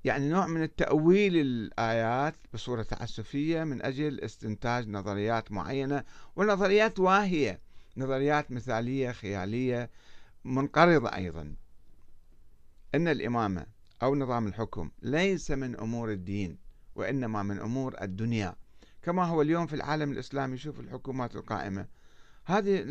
يعني 0.03 0.29
نوع 0.29 0.47
من 0.47 0.63
التأويل 0.63 1.37
الآيات 1.37 2.35
بصورة 2.53 2.83
تعسفية 2.83 3.63
من 3.63 3.81
أجل 3.81 4.19
استنتاج 4.19 4.89
نظريات 4.89 5.51
معينة 5.51 6.03
ونظريات 6.35 6.99
واهية 6.99 7.59
نظريات 7.97 8.51
مثالية 8.51 9.11
خيالية 9.11 9.89
منقرضة 10.45 11.09
أيضا. 11.09 11.55
أن 12.95 13.07
الإمامة 13.07 13.65
أو 14.03 14.15
نظام 14.15 14.47
الحكم 14.47 14.91
ليس 15.01 15.51
من 15.51 15.79
أمور 15.79 16.11
الدين 16.11 16.57
وإنما 16.95 17.43
من 17.43 17.59
أمور 17.59 17.95
الدنيا. 18.01 18.55
كما 19.03 19.25
هو 19.25 19.41
اليوم 19.41 19.67
في 19.67 19.75
العالم 19.75 20.11
الإسلامي 20.11 20.57
شوف 20.57 20.79
الحكومات 20.79 21.35
القائمة. 21.35 21.85
هذه 22.45 22.83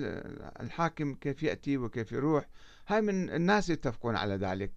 الحاكم 0.61 1.15
كيف 1.15 1.43
يأتي 1.43 1.79
وكيف 1.79 2.13
يروح. 2.13 2.49
هاي 2.89 3.01
من 3.01 3.31
الناس 3.31 3.71
يتفقون 3.71 4.17
على 4.17 4.35
ذلك 4.35 4.73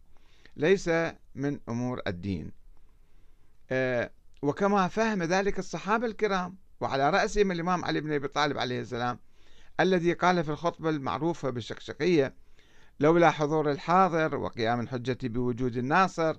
ليس 0.58 0.90
من 1.36 1.60
أمور 1.70 2.02
الدين. 2.08 2.52
آه، 3.72 4.12
وكما 4.42 4.88
فهم 4.88 5.24
ذلك 5.24 5.60
الصحابة 5.60 6.06
الكرام 6.06 6.58
وعلى 6.82 7.10
رأسهم 7.10 7.52
الإمام 7.52 7.86
علي 7.86 8.02
بن 8.02 8.14
أبي 8.14 8.28
طالب 8.28 8.58
عليه 8.58 8.82
السلام 8.82 9.20
الذي 9.80 10.14
قال 10.14 10.44
في 10.44 10.52
الخطبة 10.52 10.90
المعروفة 10.90 11.50
بالشقشقية 11.50 12.36
لولا 13.00 13.32
حضور 13.32 13.72
الحاضر 13.72 14.36
وقيام 14.36 14.80
الحجة 14.80 15.18
بوجود 15.24 15.78
الناصر 15.78 16.36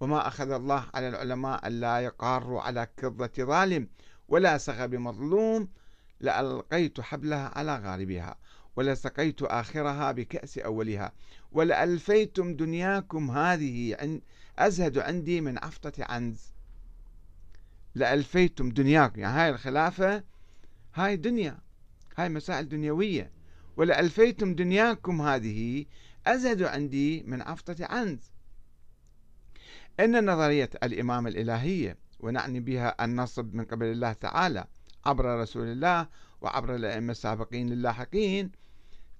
وما 0.00 0.28
أخذ 0.28 0.50
الله 0.50 0.84
على 0.94 1.08
العلماء 1.08 1.68
ألا 1.68 2.00
يقاروا 2.00 2.60
على 2.60 2.88
كظة 2.96 3.30
ظالم 3.38 3.88
ولا 4.28 4.58
سغى 4.58 4.86
بمظلوم 4.88 5.68
لألقيت 6.20 7.00
حبلها 7.00 7.58
على 7.58 7.76
غاربها 7.76 8.36
ولسقيت 8.76 9.42
آخرها 9.42 10.12
بكأس 10.12 10.58
أولها 10.58 11.12
ولألفيتم 11.52 12.56
دنياكم 12.56 13.30
هذه 13.30 13.96
أزهد 14.58 14.98
عندي 14.98 15.40
من 15.40 15.58
عفطة 15.58 15.92
عنز. 15.98 16.52
لألفيتم 17.94 18.68
دنياكم 18.68 19.20
يعني 19.20 19.36
هاي 19.36 19.50
الخلافة 19.50 20.24
هاي 20.94 21.16
دنيا 21.16 21.58
هاي 22.16 22.28
مسائل 22.28 22.68
دنيوية. 22.68 23.32
ولألفيتم 23.76 24.54
دنياكم 24.54 25.22
هذه 25.22 25.84
أزهد 26.26 26.62
عندي 26.62 27.22
من 27.22 27.42
عفطة 27.42 27.86
عنز. 27.86 28.32
إن 30.00 30.30
نظرية 30.30 30.70
الإمامة 30.82 31.28
الإلهية 31.28 31.96
ونعني 32.20 32.60
بها 32.60 33.04
النصب 33.04 33.54
من 33.54 33.64
قبل 33.64 33.86
الله 33.86 34.12
تعالى 34.12 34.64
عبر 35.06 35.40
رسول 35.40 35.66
الله 35.66 36.08
وعبر 36.40 36.74
الأئمة 36.74 37.10
السابقين 37.10 37.72
اللاحقين 37.72 38.50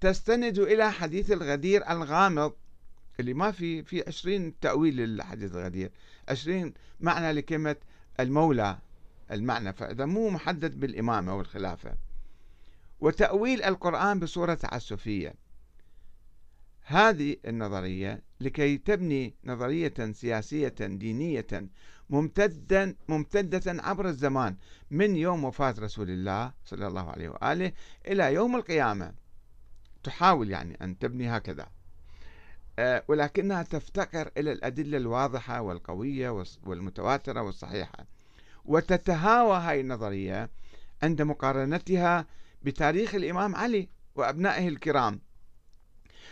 تستند 0.01 0.59
إلى 0.59 0.91
حديث 0.91 1.31
الغدير 1.31 1.89
الغامض 1.89 2.53
اللي 3.19 3.33
ما 3.33 3.51
في 3.51 3.83
في 3.83 4.03
20 4.07 4.59
تأويل 4.59 4.95
للحديث 4.95 5.55
الغدير. 5.55 5.91
20 6.29 6.73
معنى 6.99 7.31
لكلمة 7.31 7.75
المولى 8.19 8.77
المعنى 9.31 9.73
فإذا 9.73 10.05
مو 10.05 10.29
محدد 10.29 10.79
بالإمامة 10.79 11.37
والخلافة. 11.37 11.93
وتأويل 12.99 13.63
القرآن 13.63 14.19
بصورة 14.19 14.53
تعسفية. 14.53 15.35
هذه 16.81 17.35
النظرية 17.47 18.23
لكي 18.39 18.77
تبني 18.77 19.33
نظرية 19.43 20.11
سياسية 20.11 20.75
دينية 20.79 21.47
ممتدا 22.09 22.95
ممتدة 23.07 23.83
عبر 23.83 24.07
الزمان 24.07 24.55
من 24.91 25.15
يوم 25.15 25.43
وفاة 25.43 25.75
رسول 25.79 26.09
الله 26.09 26.51
صلى 26.65 26.87
الله 26.87 27.09
عليه 27.09 27.29
وآله 27.29 27.71
إلى 28.07 28.33
يوم 28.33 28.55
القيامة. 28.55 29.13
تحاول 30.03 30.49
يعني 30.49 30.77
أن 30.81 30.99
تبني 30.99 31.37
هكذا. 31.37 31.67
آه، 32.79 33.03
ولكنها 33.07 33.63
تفتقر 33.63 34.31
إلى 34.37 34.51
الأدلة 34.51 34.97
الواضحة 34.97 35.61
والقوية 35.61 36.45
والمتواترة 36.63 37.41
والصحيحة. 37.41 38.05
وتتهاوى 38.65 39.57
هذه 39.57 39.81
النظرية 39.81 40.49
عند 41.03 41.21
مقارنتها 41.21 42.25
بتاريخ 42.63 43.15
الإمام 43.15 43.55
علي 43.55 43.89
وأبنائه 44.15 44.67
الكرام. 44.67 45.19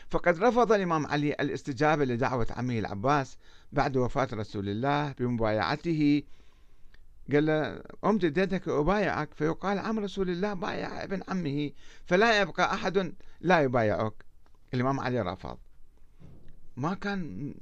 فقد 0.10 0.43
رفض 0.43 0.72
الإمام 0.72 1.07
علي 1.07 1.34
الاستجابة 1.34 2.05
لدعوة 2.05 2.48
عمه 2.50 2.79
العباس 2.79 3.38
بعد 3.72 3.98
وفاة 3.98 4.28
رسول 4.34 4.70
الله 4.70 5.12
بمبايعته 5.12 6.24
قال 7.32 7.46
له 7.46 7.82
أمد 8.06 8.24
يدك 8.24 8.68
أبايعك 8.68 9.34
فيقال 9.34 9.80
عم 9.80 10.00
رسول 10.00 10.30
الله 10.30 10.54
بايع 10.54 11.04
ابن 11.04 11.22
عمه 11.28 11.72
فلا 12.06 12.42
يبقى 12.42 12.74
أحد 12.74 13.14
لا 13.42 13.62
يبايعك. 13.62 14.26
الإمام 14.74 15.00
علي 15.00 15.22
رفض. 15.22 15.58
ما 16.78 16.94
كان 16.94 17.54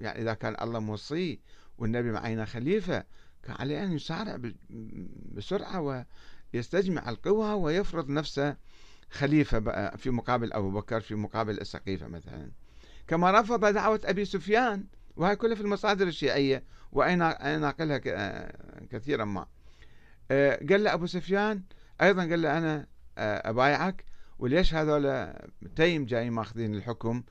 يعني 0.00 0.22
إذا 0.22 0.34
كان 0.34 0.56
الله 0.62 0.80
موصيه 0.80 1.38
والنبي 1.78 2.12
معينا 2.12 2.44
خليفة 2.44 3.04
كان 3.42 3.56
عليه 3.58 3.84
أن 3.84 3.92
يسارع 3.92 4.38
بسرعة 5.32 6.04
ويستجمع 6.54 7.08
القوى 7.08 7.52
ويفرض 7.52 8.10
نفسه 8.10 8.56
خليفة 9.10 9.90
في 9.96 10.10
مقابل 10.10 10.52
أبو 10.52 10.70
بكر 10.70 11.00
في 11.00 11.14
مقابل 11.14 11.60
السقيفة 11.60 12.08
مثلا. 12.08 12.50
كما 13.06 13.40
رفض 13.40 13.64
دعوة 13.64 14.00
أبي 14.04 14.24
سفيان 14.24 14.84
وهي 15.18 15.36
كلها 15.36 15.54
في 15.54 15.60
المصادر 15.60 16.06
الشيعية 16.06 16.64
وأنا 16.92 17.58
ناقلها 17.58 17.98
كثيرا 18.90 19.24
ما. 19.24 19.46
آه، 20.30 20.66
قال 20.70 20.84
له 20.84 20.94
أبو 20.94 21.06
سفيان 21.06 21.62
أيضا 22.02 22.22
قال 22.22 22.42
له 22.42 22.58
أنا 22.58 22.86
آه، 23.18 23.50
أبايعك 23.50 24.04
وليش 24.38 24.74
هذول 24.74 25.32
تيم 25.76 26.06
جايين 26.06 26.32
ماخذين 26.32 26.74
الحكم 26.74 27.22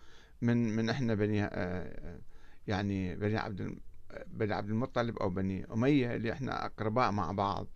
من 0.41 0.75
من 0.75 0.89
إحنا 0.89 1.15
بني 1.15 1.43
آه، 1.43 2.19
يعني 2.67 3.15
بني 3.15 3.37
عبد 3.37 3.79
بني 4.27 4.53
عبد 4.53 4.69
المطلب 4.69 5.17
أو 5.17 5.29
بني 5.29 5.65
أمية 5.73 6.15
اللي 6.15 6.31
إحنا 6.31 6.65
أقرباء 6.65 7.11
مع 7.11 7.31
بعض. 7.31 7.67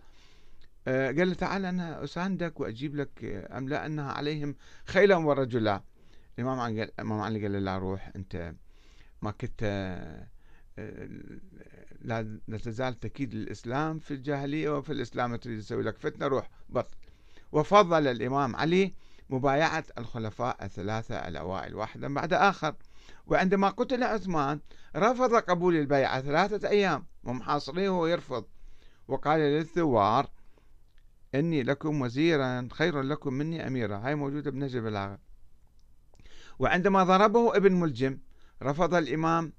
قال 0.87 1.29
له 1.29 1.33
تعال 1.33 1.65
أنا 1.65 2.03
أساندك 2.03 2.59
وأجيب 2.59 2.95
لك 2.95 3.23
املا 3.51 3.85
أنها 3.85 4.11
عليهم 4.11 4.55
خيلا 4.85 5.15
ورجلا. 5.15 5.83
الإمام 6.39 6.59
علي 6.59 6.79
قال 6.79 6.91
الإمام 6.99 7.21
علي 7.21 7.41
قال 7.41 7.53
له 7.53 7.59
لا 7.59 7.77
روح 7.77 8.11
أنت. 8.15 8.53
ما 9.21 9.31
كنت 9.31 9.63
لا 12.01 12.57
تزال 12.63 12.99
تكيد 12.99 13.33
الإسلام 13.33 13.99
في 13.99 14.11
الجاهلية 14.11 14.77
وفي 14.77 14.93
الإسلام 14.93 15.35
تريد 15.35 15.59
تسوي 15.59 15.83
لك 15.83 15.97
فتنة 15.97 16.27
روح 16.27 16.49
بطل 16.69 16.95
وفضل 17.51 18.07
الإمام 18.07 18.55
علي 18.55 18.93
مبايعة 19.29 19.83
الخلفاء 19.97 20.65
الثلاثة 20.65 21.15
الأوائل 21.15 21.75
واحدا 21.75 22.13
بعد 22.13 22.33
آخر. 22.33 22.75
وعندما 23.27 23.69
قتل 23.69 24.03
عثمان 24.03 24.59
رفض 24.95 25.35
قبول 25.35 25.75
البيعة 25.75 26.21
ثلاثة 26.21 26.69
أيام 26.69 27.05
ومحاصريه 27.23 27.89
ويرفض 27.89 28.45
وقال 29.07 29.39
للثوار 29.39 30.29
إني 31.35 31.63
لكم 31.63 32.01
وزيرا 32.01 32.67
خير 32.71 33.01
لكم 33.01 33.33
مني 33.33 33.67
أميرا. 33.67 33.97
هاي 33.97 34.15
موجودة 34.15 34.51
بنجم 34.51 34.79
البلاغة 34.79 35.19
وعندما 36.59 37.03
ضربه 37.03 37.57
ابن 37.57 37.73
ملجم 37.73 38.17
رفض 38.63 38.93
الإمام 38.93 39.53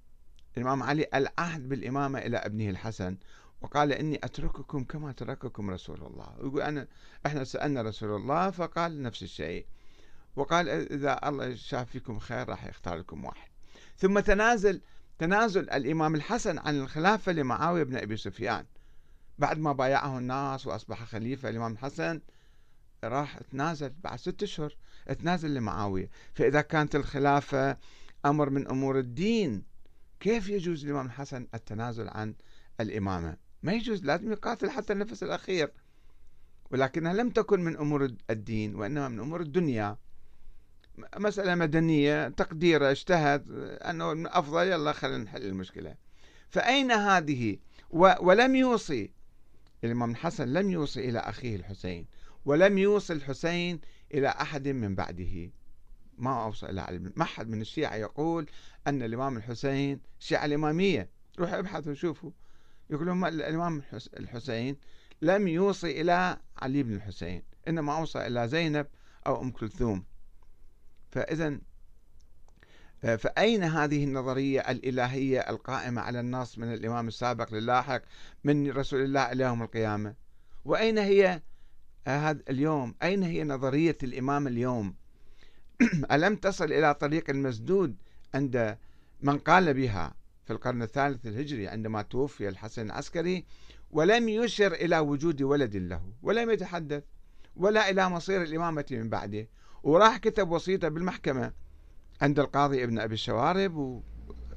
الإمام 0.57 0.83
علي 0.83 1.07
العهد 1.15 1.69
بالإمامة 1.69 2.19
إلى 2.19 2.37
ابنه 2.37 2.71
الحسن 2.71 3.17
وقال 3.63 3.93
إني 3.93 4.21
أترككم 4.25 4.85
كما 4.85 5.13
ترككم 5.13 5.71
رسول 5.71 6.03
الله. 6.03 6.35
يقول 6.39 6.63
أنا 6.63 6.87
إحنا 7.27 7.45
سألنا 7.45 7.83
رسول 7.83 8.17
الله 8.17 8.51
فقال 8.51 9.03
نفس 9.03 9.23
الشيء. 9.23 9.67
وقال 10.37 10.69
إذا 10.69 11.29
الله 11.29 11.55
شاف 11.55 11.91
فيكم 11.91 12.19
خير 12.19 12.49
راح 12.49 12.65
يختار 12.65 12.97
لكم 12.99 13.25
واحد. 13.25 13.49
ثم 13.97 14.21
تنازل 14.21 14.81
تنازل 15.19 15.71
الإمام 15.71 16.15
الحسن 16.15 16.59
عن 16.59 16.81
الخلافة 16.81 17.33
لمعاوية 17.33 17.83
بن 17.83 17.97
أبي 17.97 18.17
سفيان. 18.17 18.67
بعد 19.39 19.59
ما 19.59 19.73
بايعه 19.73 20.19
الناس 20.19 20.67
وأصبح 20.67 21.05
خليفة 21.05 21.49
الإمام 21.49 21.73
الحسن 21.73 22.21
راح 23.05 23.39
تنازل 23.39 23.93
بعد 24.05 24.19
ستة 24.19 24.45
أشهر 24.45 24.77
تنازل 25.19 25.55
لمعاوية. 25.55 26.11
فإذا 26.35 26.61
كانت 26.61 26.97
الخلافة 26.97 27.77
أمر 28.25 28.51
من 28.51 28.69
أمور 28.69 28.99
الدين. 28.99 29.63
كيف 30.21 30.49
يجوز 30.49 30.85
للإمام 30.85 31.07
الحسن 31.07 31.47
التنازل 31.55 32.09
عن 32.09 32.35
الإمامة؟ 32.81 33.37
ما 33.63 33.73
يجوز 33.73 34.05
لازم 34.05 34.33
يقاتل 34.33 34.71
حتى 34.71 34.93
النفس 34.93 35.23
الأخير. 35.23 35.73
ولكنها 36.71 37.13
لم 37.13 37.31
تكن 37.31 37.61
من 37.61 37.77
أمور 37.77 38.15
الدين 38.31 38.75
وإنما 38.75 39.09
من 39.09 39.21
أمور 39.21 39.41
الدنيا. 39.41 39.97
مسألة 41.17 41.55
مدنية 41.55 42.29
تقديره 42.29 42.91
اجتهد 42.91 43.51
أنه 43.81 44.29
أفضل 44.29 44.67
يلا 44.67 44.93
خلينا 44.93 45.19
نحل 45.25 45.47
المشكلة. 45.47 45.95
فأين 46.49 46.91
هذه؟ 46.91 47.57
ولم 47.91 48.55
يوصي. 48.55 49.11
الإمام 49.85 50.11
الحسن 50.11 50.49
لم 50.49 50.71
يوصي 50.71 51.09
إلى 51.09 51.19
أخيه 51.19 51.57
الحسين 51.57 52.07
ولم 52.45 52.79
يوصي 52.79 53.13
الحسين 53.13 53.81
إلى 54.15 54.29
أحد 54.29 54.69
من 54.69 54.95
بعده. 54.95 55.51
ما 56.19 56.45
أوصى 56.45 56.67
إلى 56.67 56.81
علم. 56.81 57.13
ما 57.17 57.25
حد 57.25 57.49
من 57.49 57.61
الشيعة 57.61 57.95
يقول 57.95 58.47
أن 58.87 59.03
الإمام 59.03 59.37
الحسين 59.37 60.01
الشيعة 60.21 60.45
الإمامية 60.45 61.11
روحوا 61.39 61.59
ابحثوا 61.59 61.93
وشوفوا. 61.93 62.31
يقولون 62.91 63.25
الإمام 63.25 63.83
الحسين 64.17 64.77
لم 65.23 65.49
يوصي 65.49 66.01
إلى 66.01 66.37
علي 66.59 66.83
بن 66.83 66.95
الحسين 66.95 67.43
إنما 67.69 67.99
أوصى 67.99 68.27
إلى 68.27 68.49
زينب 68.49 68.87
أو 69.27 69.43
أم 69.43 69.51
كلثوم. 69.51 70.05
فإذا 71.11 71.59
فأين 73.03 73.65
هذه 73.65 74.05
النظرية 74.05 74.61
الإلهية 74.61 75.41
القائمة 75.41 76.03
على 76.03 76.21
النص 76.21 76.59
من 76.59 76.75
الإمام 76.75 77.09
السابق 77.09 77.55
للاحق 77.55 78.03
من 78.45 78.71
رسول 78.71 79.01
الله 79.01 79.33
إلى 79.33 79.45
يوم 79.45 79.63
القيامة؟ 79.63 80.15
وأين 80.65 80.99
هي 80.99 81.43
هذا 82.07 82.43
اليوم؟ 82.51 82.95
أين 83.03 83.23
هي 83.23 83.45
نظرية 83.45 83.99
الإمام 84.03 84.47
اليوم؟ 84.47 84.95
ألم 86.13 86.37
تصل 86.37 86.65
إلى 86.73 86.95
طريق 86.95 87.31
المسدود 87.31 87.97
عند 88.35 88.79
من 89.21 89.39
قال 89.39 89.75
بها 89.75 90.15
في 90.45 90.53
القرن 90.53 90.83
الثالث 90.83 91.27
الهجري 91.27 91.69
عندما 91.69 92.03
توفي 92.03 92.49
الحسن 92.49 92.87
العسكري 92.87 93.45
ولم 93.91 94.29
يشر 94.29 94.73
إلى 94.73 94.99
وجود 94.99 95.43
ولد 95.43 95.77
له 95.77 96.03
ولم 96.23 96.51
يتحدث 96.51 97.03
ولا 97.57 97.91
إلى 97.91 98.09
مصير 98.09 98.43
الإمامة 98.43 98.85
من 98.91 99.09
بعده. 99.09 99.49
وراح 99.83 100.17
كتب 100.17 100.51
وصيته 100.51 100.89
بالمحكمة 100.89 101.53
عند 102.23 102.39
القاضي 102.39 102.85
ابن 102.85 102.99
أبي 102.99 103.15
الشوارب 103.15 104.03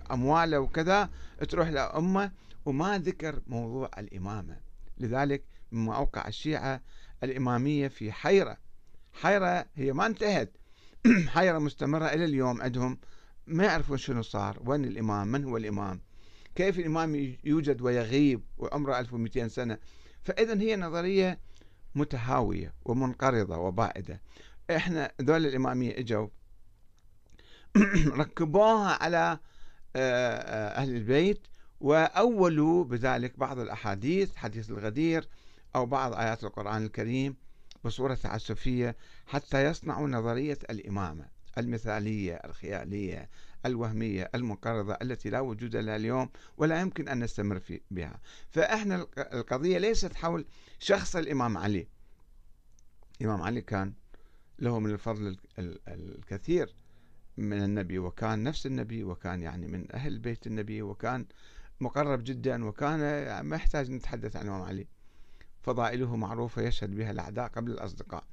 وأمواله 0.10 0.60
وكذا 0.60 1.10
تروح 1.50 1.68
لأمه 1.68 2.32
وما 2.66 2.98
ذكر 2.98 3.42
موضوع 3.48 3.90
الإمامة. 3.98 4.58
لذلك 4.98 5.44
مما 5.72 5.96
أوقع 5.96 6.28
الشيعة 6.28 6.82
الإمامية 7.24 7.88
في 7.88 8.12
حيرة. 8.12 8.58
حيرة 9.14 9.66
هي 9.76 9.94
ما 9.94 10.06
انتهت. 10.06 10.52
حيرة 11.36 11.60
مستمرة 11.60 12.06
إلى 12.06 12.26
اليوم 12.26 12.62
عندهم. 12.62 12.98
ما 13.48 13.63
يعرفون 13.63 13.98
شنو 13.98 14.22
صار 14.22 14.60
وين 14.65 14.86
الإمام 14.86 15.28
من 15.28 15.44
هو 15.44 15.58
الإمام 15.58 16.02
كيف 16.56 16.80
الإمام 16.80 17.36
يوجد 17.44 17.82
ويغيب 17.82 18.44
وعمره 18.58 19.00
1200 19.00 19.48
سنة. 19.48 19.78
فإذا 20.24 20.62
هي 20.62 20.76
نظرية 20.76 21.39
متهاوية 21.96 22.74
ومنقرضة 22.86 23.58
وبائدة. 23.58 24.22
إحنا 24.72 25.12
ذول 25.22 25.46
الإمامية 25.46 26.00
إجوا 26.00 26.28
ركبوها 28.20 29.04
على 29.04 29.39
آه، 29.96 30.36
آه، 30.36 30.82
أهل 30.82 30.96
البيت 30.96 31.48
وأولوا 31.80 32.84
بذلك 32.84 33.39
بعض 33.39 33.60
الأحاديث 33.60 34.36
حديث 34.36 34.70
الغدير 34.70 35.28
أو 35.76 35.86
بعض 35.86 36.13
آيات 36.13 36.44
القرآن 36.44 36.86
الكريم. 36.86 37.36
بصورة 37.86 38.15
تعسفية 38.15 38.95
حتى 39.26 39.65
يصنعوا 39.65 40.08
نظرية 40.08 40.58
الإمامة 40.69 41.26
المثالية 41.58 42.34
الخيالية 42.34 43.30
الوهمية 43.65 44.30
المنقرضة 44.36 44.98
التي 45.02 45.30
لا 45.30 45.39
وجود 45.39 45.76
لها 45.76 45.95
اليوم 45.95 46.30
ولا 46.58 46.82
يمكن 46.82 47.08
أن 47.08 47.24
نستمر 47.24 47.60
في 47.60 47.82
بها. 47.91 48.19
فإحنا 48.50 49.08
القضية 49.17 49.78
ليست 49.78 50.15
حول 50.15 50.45
شخص 50.80 51.15
الإمام 51.15 51.58
علي. 51.58 51.88
الإمام 53.21 53.41
علي 53.41 53.62
كان 53.62 53.93
له 54.60 54.80
من 54.80 54.91
الفضل 54.91 55.38
الكثير 55.88 56.76
من 57.38 57.63
النبي 57.63 58.00
وكان 58.00 58.43
نفس 58.43 58.65
النبي 58.65 59.04
وكان 59.04 59.41
يعني 59.41 59.67
من 59.67 59.95
أهل 59.95 60.19
بيت 60.19 60.48
النبي 60.48 60.82
وكان 60.82 61.26
مقرب 61.80 62.24
جدا 62.24 62.65
وكان 62.65 63.00
ما 63.41 63.56
يحتاج 63.56 63.91
نتحدث 63.91 64.36
عن 64.36 64.43
الإمام 64.43 64.62
علي. 64.62 64.88
فضائله 65.65 66.15
معروفة 66.15 66.62
يشهد 66.62 66.95
بها 66.95 67.12
الأعداء 67.12 67.47
قبل 67.47 67.71
الأصدقاء. 67.71 68.23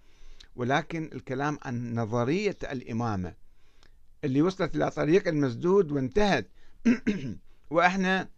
ولكن 0.57 1.11
الكلام 1.13 1.59
عن 1.63 1.95
نظرية 1.95 2.59
الإمامة 2.63 3.35
اللي 4.25 4.43
وصلت 4.43 4.77
إلى 4.77 4.91
طريق 4.91 5.29
المسدود 5.29 5.93
وانتهت. 5.93 6.49
وإحنا 7.71 8.29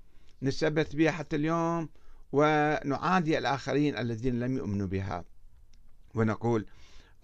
نثبت 0.42 0.96
بها 0.96 1.10
حتى 1.10 1.36
اليوم 1.36 1.88
ونعادي 2.32 3.38
الآخرين 3.38 3.98
الذين 3.98 4.40
لم 4.40 4.56
يؤمنوا 4.56 4.86
بها. 4.86 5.24
ونقول 6.14 6.66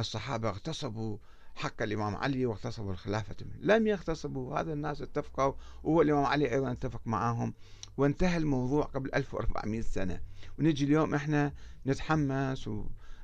الصحابة 0.00 0.48
اغتصبوا 0.48 1.18
حق 1.54 1.83
الإمام 1.83 2.16
علي 2.16 2.46
واغتصبوا 2.46 2.92
الخلافة 2.92 3.37
منه. 3.40 3.74
لم 3.74 3.87
يغتصبوا 3.87 4.59
هذا 4.61 4.72
الناس 4.72 5.02
اتفقوا 5.02 5.52
وهو 5.83 6.02
الإمام 6.02 6.24
علي 6.24 6.52
أيضا 6.52 6.72
اتفق 6.72 7.00
معهم. 7.06 7.54
وانتهى 8.01 8.37
الموضوع 8.37 8.85
قبل 8.85 9.11
1400 9.15 9.81
سنة. 9.81 10.21
ونجي 10.59 10.85
اليوم 10.85 11.15
إحنا 11.15 11.53
نتحمس 11.87 12.71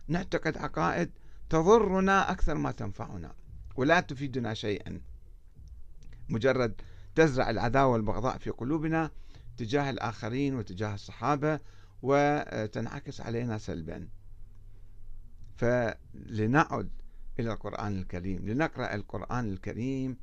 ونعتقد 0.09 0.59
عقائد 0.59 1.11
تضرنا 1.49 2.31
أكثر 2.31 2.55
ما 2.55 2.73
تنفعنا 2.73 3.35
ولا 3.77 4.01
تفيدنا 4.01 4.55
شيئا. 4.55 5.01
مجرد 6.29 6.81
تزرع 7.15 7.51
العداوة 7.51 7.93
والبغضاء 7.93 8.39
في 8.39 8.51
قلوبنا 8.51 9.11
تجاه 9.57 9.91
الآخرين 9.91 10.55
وتجاه 10.55 10.95
الصحابة 10.95 11.61
وتنعكس 12.03 13.21
علينا 13.21 13.59
سلبا. 13.59 14.09
فلنعد 15.57 16.91
إلى 17.41 17.53
القرآن 17.53 17.99
الكريم 17.99 18.49
لنقرأ 18.49 18.95
القرآن 18.95 19.49
الكريم 19.49 20.17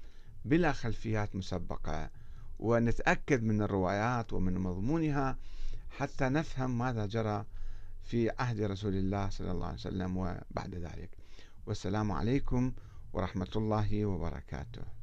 بلا 0.46 0.72
خلفيات 0.72 1.36
مسبقة. 1.36 2.23
ونتأكد 2.64 3.44
من 3.44 3.62
الروايات 3.62 4.34
ومن 4.34 4.58
مضمونها 4.58 5.38
حتى 5.98 6.30
نفهم 6.30 6.78
ماذا 6.78 7.06
جرى 7.06 7.46
في 8.04 8.30
عهد 8.40 8.62
رسول 8.62 8.96
الله 8.96 9.30
صلى 9.30 9.52
الله 9.52 9.66
عليه 9.66 9.76
وسلم 9.78 10.18
وبعد 10.18 10.76
ذلك. 10.76 11.10
والسلام 11.66 12.12
عليكم 12.12 12.74
ورحمة 13.14 13.52
الله 13.56 14.06
وبركاته. 14.06 15.03